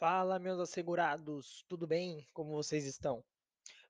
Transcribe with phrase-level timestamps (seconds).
[0.00, 2.26] Fala, meus assegurados, tudo bem?
[2.32, 3.22] Como vocês estão?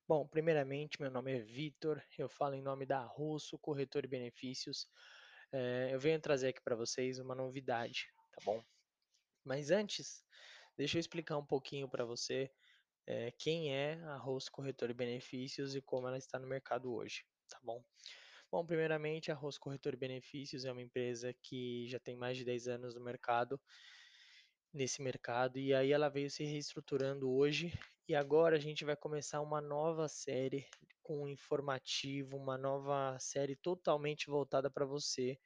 [0.05, 4.89] Bom, primeiramente, meu nome é Vitor, eu falo em nome da Russo Corretor e Benefícios.
[5.53, 8.61] Eh, eu venho trazer aqui para vocês uma novidade, tá bom?
[9.45, 10.21] Mas antes,
[10.75, 12.51] deixa eu explicar um pouquinho para você,
[13.07, 17.23] eh, quem é a Russo Corretor e Benefícios e como ela está no mercado hoje,
[17.47, 17.81] tá bom?
[18.51, 22.43] Bom, primeiramente, a Russo Corretor e Benefícios é uma empresa que já tem mais de
[22.43, 23.57] 10 anos no mercado
[24.73, 27.73] nesse mercado, e aí ela veio se reestruturando hoje,
[28.07, 30.65] e agora a gente vai começar uma nova série
[31.03, 35.37] com um informativo, uma nova série totalmente voltada para você,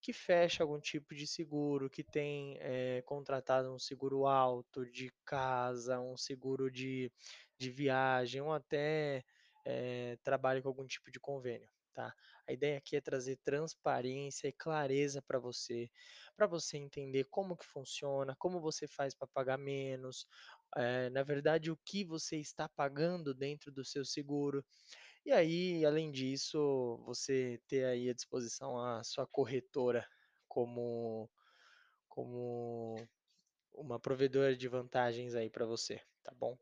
[0.00, 6.00] que fecha algum tipo de seguro, que tem, eh, contratado um seguro alto de casa,
[6.00, 7.10] um seguro de
[7.58, 9.24] de viagem ou até,
[9.66, 12.14] eh, trabalha com algum tipo de convênio, tá.
[12.48, 15.90] A ideia aqui é trazer transparência e clareza para você,
[16.36, 20.26] para você entender como que funciona, como você faz para pagar menos,
[20.76, 24.64] eh, na verdade o que você está pagando dentro do seu seguro.
[25.24, 30.06] E aí, além disso, você ter aí à disposição a sua corretora
[30.48, 31.30] como
[32.08, 32.96] como
[33.74, 36.58] uma provedora de vantagens aí para você, tá bom?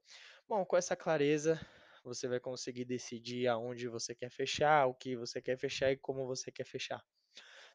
[0.48, 1.60] Bom, com essa clareza,
[2.04, 6.26] você vai conseguir decidir aonde você quer fechar, o que você quer fechar e como
[6.26, 7.04] você quer fechar,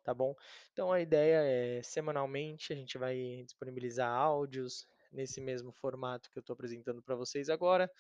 [0.03, 0.35] tá bom?
[0.71, 6.41] Então a ideia é, semanalmente, a gente vai disponibilizar áudios nesse mesmo formato que eu
[6.41, 7.91] estou apresentando para vocês agora,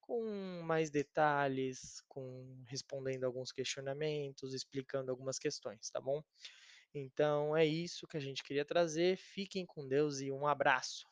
[0.00, 0.22] com
[0.62, 6.22] mais detalhes, com respondendo alguns questionamentos, explicando algumas questões, tá bom?
[6.94, 9.16] Então é isso que a gente queria trazer.
[9.16, 11.06] Fiquem com Deus e um abraço.